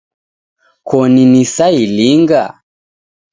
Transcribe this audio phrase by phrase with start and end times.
[0.87, 2.41] Koni nisailinga